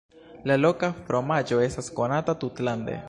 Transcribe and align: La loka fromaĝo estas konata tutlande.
La 0.51 0.55
loka 0.61 0.89
fromaĝo 1.09 1.59
estas 1.67 1.91
konata 2.01 2.37
tutlande. 2.45 2.99